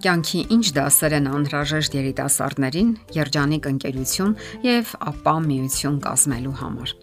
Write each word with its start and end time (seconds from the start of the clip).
Կյանքի 0.00 0.38
ինչ 0.54 0.66
դասեր 0.76 1.14
են 1.18 1.26
անհրաժեշտ 1.28 1.94
երիտասարդներին 1.98 2.92
երջանիկ 3.12 3.66
ընկերություն 3.70 4.30
եւ 4.64 4.92
ապա 5.10 5.34
միություն 5.44 5.98
կազմելու 6.06 6.54
համար։ 6.60 6.94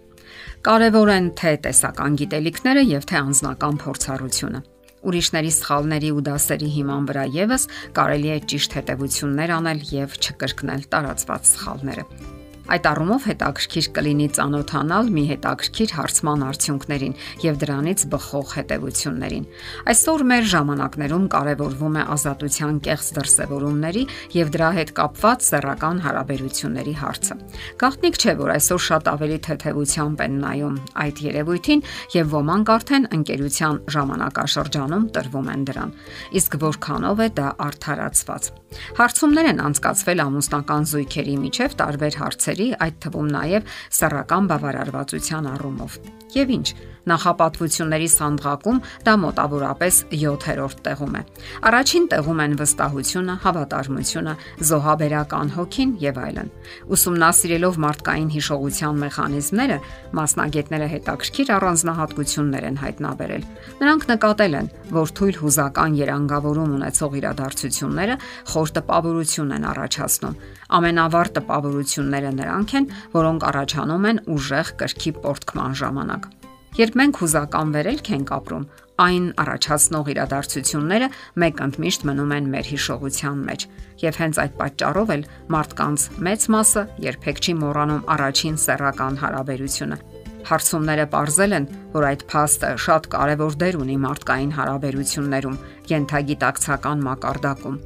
Կարևոր 0.66 1.12
են 1.14 1.28
թե 1.38 1.52
տեսական 1.68 2.16
գիտելիքները 2.22 2.82
եւ 2.88 3.06
թե 3.12 3.20
անձնական 3.20 3.78
փորձառությունը։ 3.84 4.62
Ուրիշների 5.06 5.52
սխալների 5.58 6.10
ու 6.16 6.24
դասերի 6.26 6.72
հիման 6.74 7.06
վրա 7.12 7.28
եւս 7.38 7.68
կարելի 8.00 8.34
է 8.34 8.40
ճիշտ 8.50 8.76
հետևություններ 8.80 9.54
անել 9.60 9.86
եւ 9.94 10.18
չկրկնել 10.18 10.90
տարածված 10.90 11.54
սխալները։ 11.54 12.37
Այդ 12.68 12.86
առումով 12.90 13.26
հետաքրքիր 13.28 13.86
կլինի 13.96 14.28
ճանոթանալ 14.36 15.06
մի 15.14 15.24
հետաքրքիր 15.28 15.92
հարցման 15.98 16.42
արդյունքներին 16.48 17.14
եւ 17.44 17.58
դրանից 17.62 18.04
բխող 18.12 18.52
հետևություններին։ 18.58 19.46
Այսօր 19.88 20.24
մեր 20.28 20.44
ժամանակներում 20.52 21.24
կարևորվում 21.32 21.96
է 21.98 22.04
ազատության 22.14 22.80
կեղծ 22.88 23.08
դրսևորումների 23.18 24.04
եւ 24.36 24.52
դրա 24.58 24.70
հետ 24.78 24.92
կապված 24.98 25.48
սեռական 25.48 26.02
հարաբերությունների 26.04 26.94
հարցը։ 27.02 27.38
Գաղտնիք 27.80 28.20
չէ, 28.20 28.36
որ 28.42 28.52
այսօր 28.58 28.82
շատ 28.88 29.10
ավելի 29.16 29.38
թեթևությամբ 29.48 30.24
են 30.28 30.38
նայում 30.44 30.78
այդ 31.08 31.22
երևույթին 31.28 31.84
եւ 32.18 32.32
ոմանք 32.36 32.72
արդեն 32.76 33.10
ընկերության 33.18 33.82
ժամանակաշրջանում 33.96 35.08
տրվում 35.16 35.52
են 35.56 35.68
դրան։ 35.72 35.94
Իսկ 36.42 36.60
որքանով 36.68 37.24
է 37.24 37.28
դա 37.38 37.48
արդարացված։ 37.68 38.52
Հարցումներ 38.98 39.48
են 39.52 39.62
անցկացվել 39.64 40.22
ամուսնական 40.24 40.88
զույգերի 40.92 41.34
միջև 41.44 41.76
տարբեր 41.80 42.18
հարցերի, 42.20 42.68
այդ 42.84 42.96
թվում 43.04 43.28
նաև 43.32 43.72
սեռական 43.98 44.48
բավարարվածության 44.52 45.48
առումով։ 45.54 45.98
Եվ 46.36 46.52
ինչ, 46.58 46.66
նախապատվությունների 47.08 48.08
սանդղակում 48.14 48.78
դա 49.08 49.14
մոտավորապես 49.24 49.98
7-րդ 50.12 50.82
տեղում 50.88 51.14
է։ 51.18 51.22
Առաջին 51.68 52.04
տեղում 52.12 52.42
են 52.44 52.56
վստահությունը, 52.58 53.34
հավատարմությունը, 53.44 54.34
զոհաբերական 54.68 55.52
հոգին 55.58 55.90
եւ 56.02 56.20
այլն։ 56.24 56.52
Ուսումնասիրելով 56.98 57.78
մարդկային 57.84 58.30
հիշողության 58.36 59.00
մեխանիզմները, 59.04 59.78
մասնագետները 60.18 60.88
հետաքրքիր 60.94 61.52
առանձնահատկություններ 61.58 62.68
են 62.68 62.80
հայտնաբերել։ 62.82 63.46
Նրանք 63.78 64.08
նկատել 64.12 64.58
են, 64.58 64.70
որ 64.98 65.12
թույլ 65.18 65.36
հուզական 65.42 65.98
երանգավորում 65.98 66.74
ունեցող 66.78 67.18
իրադարձությունները 67.18 68.16
խոր 68.52 68.74
տպավորություն 68.78 69.54
են 69.58 69.68
առաջացնում։ 69.72 70.38
Ամենավառ 70.78 71.32
տպավորությունները 71.38 72.32
նրանք 72.38 72.74
են, 72.78 72.90
որոնք 73.18 73.48
առաջանում 73.52 74.10
են 74.12 74.24
ուժեղ 74.38 74.74
կրքի 74.82 75.14
պորտկման 75.22 75.80
ժամանակ։ 75.82 76.37
Երբ 76.76 76.98
մենք 77.00 77.18
հուզական 77.22 77.72
վերելք 77.74 78.10
ենք 78.18 78.32
ապրում, 78.36 78.64
այն 78.98 79.26
առաջացնող 79.38 80.08
իրադարձությունները 80.12 81.08
մեկ 81.42 81.60
ընդմիշտ 81.64 82.06
մնում 82.08 82.32
են 82.34 82.48
մեր 82.54 82.70
հիշողության 82.72 83.42
մեջ, 83.48 83.66
եւ 84.02 84.18
հենց 84.22 84.40
այդ 84.42 84.56
պատճառով 84.58 85.12
էլ 85.14 85.22
մարդկանց 85.54 86.06
մեծ 86.28 86.46
մասը 86.54 86.82
երբեք 87.06 87.40
չի 87.42 87.54
մոռանում 87.62 88.02
առաջին 88.18 88.58
սեռական 88.64 89.20
հարաբերությունը։ 89.22 90.00
Հարցումները 90.48 91.06
ողրզել 91.12 91.54
են, 91.58 91.70
որ 91.94 92.08
այդ 92.08 92.26
փաստը 92.32 92.68
շատ 92.88 93.08
կարևոր 93.14 93.56
դեր 93.62 93.80
ունի 93.84 93.96
մարդկային 94.04 94.52
հարաբերություններում, 94.58 95.62
յենթագիտակցական 95.92 97.02
մակարդակում 97.08 97.80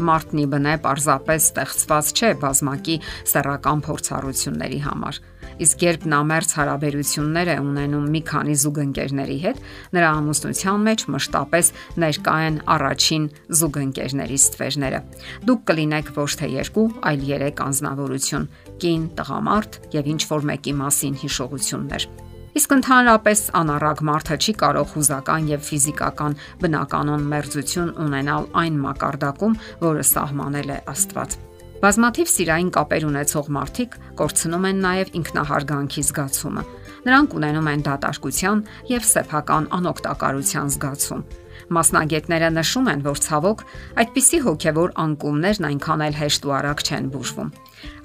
մարդն 0.00 0.40
ի 0.42 0.46
բնե 0.52 0.72
պարզապես 0.84 1.46
ստեղծված 1.52 2.12
չէ 2.16 2.30
բազմակի 2.42 2.96
սեռական 3.32 3.82
փորձառությունների 3.86 4.80
համար։ 4.86 5.20
Իսկ 5.60 5.84
երբ 5.84 6.06
նա 6.12 6.20
մերց 6.30 6.54
հարաբերություններ 6.58 7.50
է 7.52 7.56
ունենում 7.62 8.06
մի 8.14 8.22
քանի 8.30 8.56
զուգընկերների 8.62 9.38
հետ, 9.42 9.60
նրա 9.92 10.10
ամուսնության 10.22 10.86
մեջ 10.88 11.04
մշտապես 11.12 11.70
ներկա 12.02 12.36
են 12.48 12.56
առաջին 12.76 13.28
զուգընկերների 13.60 14.40
ստվերները։ 14.42 15.00
Դուք 15.50 15.64
կլինեք 15.72 16.12
ոչ 16.16 16.30
թե 16.40 16.50
երկու, 16.56 16.88
այլ 17.12 17.24
երեք 17.32 17.64
անznավորություն՝ 17.68 18.50
կին, 18.82 19.06
տղամարդ 19.20 19.80
եւ 19.98 20.12
ինչ 20.16 20.22
որ 20.32 20.50
մեկի 20.52 20.76
մասին 20.82 21.18
հիշողություններ։ 21.22 22.10
Իսկ 22.52 22.72
ընդհանրապես 22.76 23.42
անառակ 23.56 24.00
մարդը 24.04 24.36
չի 24.44 24.52
կարող 24.60 24.90
հուզական 24.92 25.46
եւ 25.48 25.62
ֆիզիկական 25.68 26.36
բնականon 26.60 27.24
մերձություն 27.30 27.94
ունենալ 28.04 28.50
այն 28.60 28.76
մակարդակում, 28.82 29.56
որը 29.86 30.04
սահմանել 30.10 30.74
է 30.76 30.78
Աստված։ 30.92 31.38
Բազմաթիվ 31.82 32.28
սիրային 32.30 32.68
կապեր 32.76 33.04
ունեցող 33.08 33.46
մարդիկ 33.56 33.94
կորցնում 34.20 34.66
են 34.68 34.82
նաև 34.84 35.08
ինքնահարգանքի 35.18 36.04
զգացումը։ 36.06 36.62
Նրանք 37.08 37.34
ունենում 37.42 37.70
են 37.72 37.82
դատարկության 37.88 38.60
եւ 38.92 39.08
սեփական 39.08 39.66
անօգտակարության 39.82 40.70
զգացում։ 40.76 41.24
Մասնագետները 41.76 42.48
նշում 42.58 42.88
են, 42.92 43.04
որ 43.06 43.22
ցավոք 43.26 43.64
այդպիսի 44.02 44.40
հոգեվոր 44.46 44.96
անկումներն 45.02 45.68
այնքան 45.72 46.06
էլ 46.08 46.18
հեշտ 46.22 46.48
ու 46.48 46.54
արագ 46.58 46.82
չեն 46.88 47.12
բուժվում։ 47.12 47.52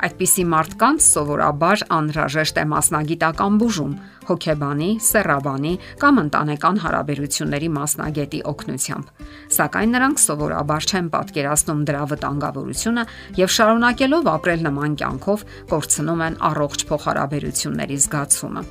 Այդպիսի 0.07 0.43
մարդկանց 0.51 1.07
սովորաբար 1.07 1.83
անհրաժեշտ 1.97 2.57
է 2.57 2.63
մասնագիտական 2.71 3.57
բուժում, 3.61 3.93
հոգեբանի, 4.27 4.89
սեռաբանի 5.07 5.73
կամ 6.01 6.19
ընտանեկան 6.23 6.79
հարաբերությունների 6.83 7.69
մասնագետի 7.77 8.41
օգնությամբ։ 8.51 9.11
Սակայն 9.57 9.93
նրանք 9.97 10.21
սովորաբար 10.23 10.89
չեն 10.91 11.07
պատկերացնում 11.13 11.85
դրա 11.87 12.03
վտանգավորությունը 12.13 13.05
եւ 13.37 13.53
շարունակելով 13.57 14.29
ապրել 14.33 14.67
նման 14.67 14.99
կյանքով 15.01 15.47
կորցնում 15.71 16.25
են 16.27 16.37
առողջ 16.51 16.85
փոխհարաբերությունների 16.91 17.97
զգացումը։ 18.07 18.67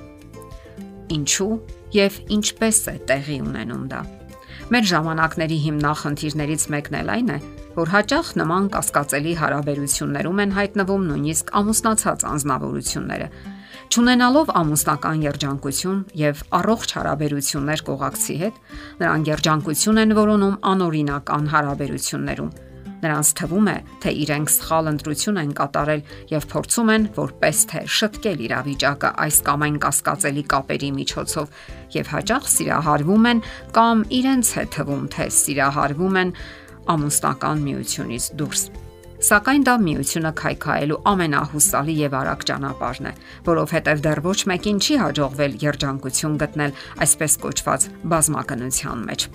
Ինչու 1.16 1.50
եւ 1.96 2.22
ինչպես 2.36 2.84
է 2.92 2.96
տեղի 3.08 3.40
ունենում 3.46 3.90
դա։ 3.94 4.25
Մեր 4.66 4.86
ժամանակների 4.90 5.56
հիմնախնդիրներից 5.62 6.62
մեկն 6.74 6.96
էլ 7.00 7.10
այն 7.14 7.28
է, 7.30 7.36
որ 7.76 7.92
հաճախ 7.92 8.30
նման 8.40 8.64
կասկածելի 8.74 9.34
հարաբերություններում 9.38 10.40
են 10.42 10.54
հայտնվում 10.56 11.04
նույնիսկ 11.10 11.52
ամուսնացած 11.60 12.26
անznավորությունները, 12.32 13.28
Չունենալով 13.86 14.50
ամուսնական 14.58 15.22
երջանկություն 15.22 16.00
եւ 16.18 16.42
առողջ 16.58 16.94
հարաբերություններ 16.98 17.82
կողակցի 17.86 18.38
հետ, 18.42 18.60
նրանք 19.02 19.30
երջանկություն 19.30 20.02
են 20.02 20.14
որոնում 20.18 20.56
անօրինական 20.74 21.50
հարաբերություններում։ 21.54 22.50
Նրանց 23.02 23.30
թվում 23.36 23.66
է, 23.68 23.76
թե 24.02 24.12
իրենք 24.24 24.52
սխալ 24.54 24.88
ընտրություն 24.92 25.40
են 25.42 25.50
կատարել 25.58 26.02
եւ 26.32 26.46
փորձում 26.52 26.92
են 26.94 27.04
որպես 27.16 27.58
թե 27.72 27.82
շտկել 27.96 28.40
իրավիճակը 28.46 29.10
այս 29.26 29.40
կամ 29.48 29.66
այն 29.66 29.76
կասկածելի 29.84 30.44
կապերի 30.54 30.90
միջոցով 30.96 31.60
եւ 31.96 32.10
հաճախ 32.16 32.48
սիրահարվում 32.56 33.28
են 33.32 33.44
կամ 33.76 34.06
իրենց 34.20 34.54
է 34.56 34.66
թվում, 34.76 35.04
թե 35.12 35.28
սիրահարվում 35.36 36.18
են 36.24 36.34
ամուսնական 36.96 37.62
միությունից 37.66 38.32
դուրս։ 38.40 38.66
Սակայն 39.26 39.62
դա 39.64 39.74
միությունը 39.80 40.32
քայքայելու 40.36 40.98
ամենահուսալի 41.12 41.94
եւ 42.02 42.16
արագ 42.20 42.44
ճանապարհն 42.50 43.08
է, 43.08 43.12
որովհետեւ 43.48 44.04
դեռ 44.04 44.22
ոչ 44.28 44.38
մեկին 44.52 44.80
չի 44.84 45.00
հաջողվել 45.02 45.58
երջանկություն 45.64 46.38
գտնել 46.44 46.78
այսպես 47.06 47.40
կոչված 47.46 47.90
բազմակնության 48.12 49.04
մեջ։ 49.08 49.30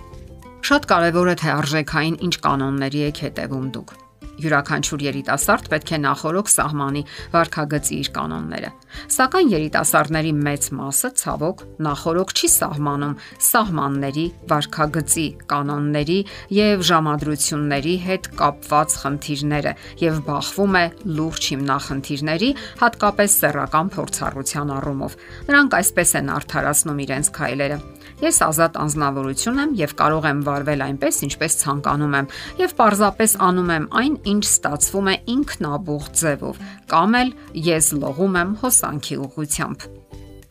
Շատ 0.61 0.83
կարևոր 0.89 1.29
է 1.31 1.35
թե 1.41 1.49
արժեքային 1.55 2.17
ինչ 2.27 2.35
կանոնների 2.45 2.99
եք 3.07 3.21
հետևում 3.25 3.67
դուք 3.75 3.93
յուրաքանչյուր 4.41 5.03
երիտասարդ 5.05 5.69
պետք 5.71 5.91
է 5.91 5.99
նախորոք 6.05 6.51
սահմանի 6.51 7.03
վարքագծի 7.35 7.97
իր 8.01 8.09
կանոնները։ 8.17 8.71
Սակայն 9.15 9.51
երիտասարդների 9.51 10.33
մեծ 10.47 10.67
մասը 10.81 11.11
ցավոք 11.21 11.63
նախորոք 11.87 12.33
չի 12.35 12.49
սահմանում 12.55 13.15
սահմանների, 13.47 14.25
վարքագծի, 14.51 15.27
կանոնների 15.51 16.19
եւ 16.57 16.85
ժամադրությունների 16.91 17.95
հետ 18.07 18.29
կապված 18.41 18.97
խնդիրները 19.01 19.73
եւ 20.01 20.21
բախվում 20.27 20.77
է 20.81 20.85
լուրջ 21.21 21.49
հիմնախնդիրների, 21.51 22.51
հատկապես 22.81 23.39
սեռական 23.41 23.95
փորձառության 23.95 24.75
առումով։ 24.81 25.17
Նրանք 25.51 25.79
այսպես 25.81 26.15
են 26.21 26.35
արդարացնում 26.41 27.03
իրենց 27.07 27.33
քայլերը 27.37 27.81
Ես 28.21 28.37
ազատ 28.45 28.75
անznավորություն 28.77 29.59
եմ 29.63 29.71
եւ 29.79 29.93
կարող 29.97 30.25
եմ 30.29 30.41
վարվել 30.45 30.81
այնպես, 30.85 31.19
ինչպես 31.25 31.55
ցանկանում 31.61 32.17
եմ 32.19 32.27
եւ 32.59 32.73
պարզապես 32.77 33.33
անում 33.47 33.71
եմ 33.75 33.87
այն, 34.01 34.17
ինչ 34.31 34.43
ստացվում 34.47 35.09
է 35.11 35.15
ինքնաբուխ 35.33 36.05
ձևով, 36.21 36.61
կամ 36.91 37.17
էլ 37.21 37.33
ես 37.67 37.87
լողում 38.01 38.37
եմ 38.41 38.53
հոսանքի 38.61 39.17
ուղությամբ։ 39.25 39.87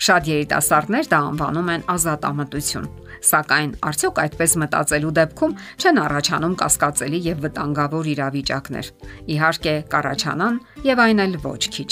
Շատ 0.00 0.28
երիտասարդներ 0.30 1.08
դա 1.12 1.18
անվանում 1.30 1.70
են 1.74 1.82
ազատամտություն, 1.94 2.86
սակայն 3.30 3.72
արդյոք 3.90 4.20
այդպես 4.24 4.54
մտածելու 4.64 5.14
դեպքում 5.20 5.56
չեն 5.80 6.00
առաջանում 6.04 6.54
կասկածելի 6.62 7.20
եւ 7.28 7.42
վտանգավոր 7.44 8.12
իրավիճակներ։ 8.16 8.92
Իհարկե, 9.36 9.74
կառաջանան 9.92 10.60
եւ 10.88 11.04
այն 11.04 11.24
էլ 11.26 11.40
ոչ 11.44 11.62
քիչ։ 11.76 11.90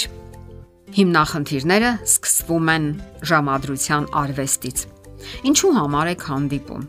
Հիմնախնդիրները 0.98 1.90
սկսվում 2.08 2.70
են 2.78 2.86
ժամադրության 3.28 4.08
արվեստից 4.24 4.88
Ինչու 5.48 5.74
համար 5.78 6.10
եք 6.14 6.24
հանդիպում։ 6.28 6.86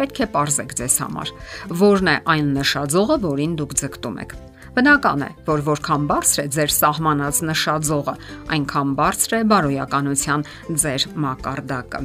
Պետք 0.00 0.22
է 0.24 0.26
parzեք 0.32 0.70
ձեզ 0.80 0.94
համար, 1.04 1.30
որն 1.76 2.08
է 2.08 2.14
այն 2.32 2.46
նշաձողը, 2.56 3.16
որին 3.20 3.56
դուք 3.60 3.74
ձգտում 3.80 4.16
եք։ 4.22 4.32
Բնական 4.70 5.24
է, 5.26 5.30
որ 5.44 5.62
որքան 5.66 6.06
բարձր 6.08 6.40
է 6.40 6.46
ձեր 6.56 6.72
սահմանած 6.76 7.40
նշաձողը, 7.50 8.14
այնքան 8.56 8.96
բարձր 9.00 9.36
է 9.36 9.42
բարոյականության 9.50 10.44
ձեր 10.80 11.06
մակարդակը։ 11.26 12.02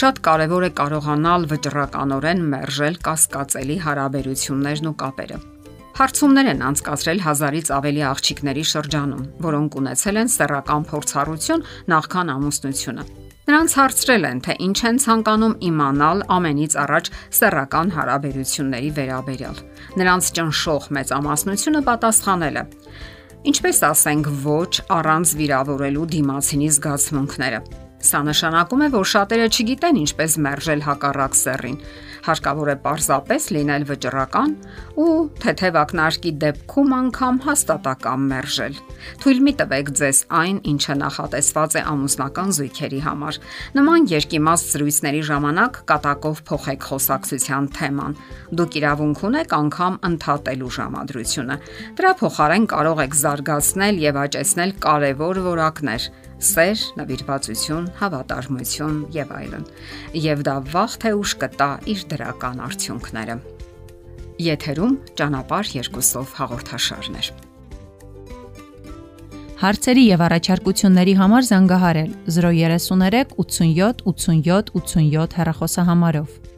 Շատ 0.00 0.20
կարևոր 0.30 0.64
է 0.64 0.70
կարողանալ 0.80 1.46
վճռականորեն 1.50 2.44
մերժել 2.54 3.00
կասկածելի 3.10 3.78
հարաբերություններն 3.84 4.90
ու 4.90 4.96
կապերը։ 5.02 5.40
Հարցումներ 6.00 6.50
են 6.54 6.62
անցկացրել 6.70 7.24
հազարից 7.26 7.72
ավելի 7.76 8.04
աղջիկների 8.14 8.62
շրջանում, 8.70 9.26
որոնք 9.50 9.80
ունեցել 9.82 10.20
են 10.22 10.30
սեռական 10.40 10.86
փորձառություն 10.94 11.66
նախքան 11.92 12.32
ամուսնությունը։ 12.38 13.04
Նրանց 13.50 13.72
հարցրել 13.74 14.24
են, 14.28 14.40
թե 14.46 14.54
ինչ 14.62 14.78
են 14.86 14.98
ցանկանում 15.02 15.54
իմանալ 15.66 16.20
ամենից 16.30 16.74
առաջ 16.78 17.08
սեռական 17.34 17.88
հարաբերությունների 17.96 18.90
վերաբերյալ։ 18.98 19.56
Նրանց 19.98 20.28
ճնշող 20.36 20.86
մեծամասնությունը 20.94 21.80
պատասխանել 21.88 22.60
է. 22.60 22.64
Ինչպես 23.50 23.82
ասենք, 23.90 24.30
ոչ 24.44 24.70
առանց 24.94 25.34
վիրավորելու 25.40 26.06
դիմացինի 26.14 26.70
զգացմունքները։ 26.78 27.60
Սա 28.06 28.20
նշանակում 28.30 28.84
է, 28.86 28.88
որ 28.94 29.10
շատերը 29.18 29.50
չգիտեն 29.50 30.00
ինչպես 30.06 30.38
մերժել 30.46 30.86
հակառակ 30.86 31.34
սեռին։ 31.40 31.82
Հարկավոր 32.26 32.70
է 32.70 32.76
պարզապես 32.84 33.46
լինել 33.56 33.84
վճռական 33.88 34.54
ու 35.00 35.12
թեթև 35.40 35.78
ակնարկի 35.80 36.32
դեպքում 36.44 36.94
անգամ 37.00 37.40
հաստատակամ 37.46 38.26
մերժել։ 38.30 38.78
Թույլ 39.22 39.40
մի 39.46 39.54
տվեք 39.60 39.92
ձեզ 40.00 40.20
այն, 40.40 40.58
ինչը 40.72 40.96
նախատեսված 41.00 41.76
է 41.80 41.84
ամուսնական 41.90 42.54
զույգերի 42.60 43.00
համար։ 43.06 43.40
Նման 43.80 44.08
երկիմաստ 44.12 44.74
զրույցների 44.74 45.22
ժամանակ 45.30 45.80
կատակով 45.90 46.42
փոխեք 46.50 46.88
խոսակցության 46.90 47.70
թեման։ 47.80 48.18
Դուք 48.60 48.80
իրավունք 48.80 49.22
ունեք 49.30 49.54
անգամ 49.60 50.00
ընդհատելու 50.10 50.72
ժամադրությունը։ 50.80 51.60
Դրա 52.00 52.12
փոխարեն 52.20 52.66
կարող 52.74 53.04
եք 53.06 53.20
զարգացնել 53.20 54.02
եւ 54.04 54.20
աճեցնել 54.24 54.74
կարևոր 54.84 55.40
որակներ 55.50 56.10
սեր, 56.40 56.82
նվիրվածություն, 57.00 57.86
հավատարմություն 58.00 58.98
եւ 59.14 59.32
այլն։ 59.36 59.66
Եվ 60.24 60.42
դա 60.48 60.56
վաղ 60.72 60.96
թե 61.04 61.12
ուշ 61.20 61.34
կտա 61.42 61.70
իր 61.92 62.04
դրական 62.12 62.62
արդյունքները։ 62.66 63.36
Եթերում 64.40 64.94
ճանապարհ 65.20 65.72
երկուսով 65.76 66.36
հաղորդաշարներ։ 66.40 67.32
Հարցերի 69.60 70.04
եւ 70.08 70.22
առաջարկությունների 70.24 71.14
համար 71.20 71.46
զանգահարել 71.50 72.12
033 72.32 73.34
87 73.36 74.06
87 74.08 74.72
87 74.72 75.36
հեռախոսահամարով։ 75.36 76.49